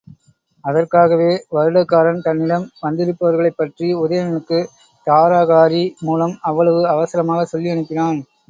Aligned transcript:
அதற்காகவே 0.65 1.27
வருடகாரன் 1.51 2.21
தன்னிடம் 2.21 2.65
வந்திருப்பவர்களைப் 2.81 3.57
பற்றி 3.57 3.89
உதயணனுக்குத் 3.99 4.73
தாரகாரி 5.07 5.85
மூலம் 6.01 6.35
அவ்வளவு 6.43 6.83
அவசரமாகச் 6.89 7.53
சொல்லி 7.53 7.71
அனுப்பினான். 7.71 8.19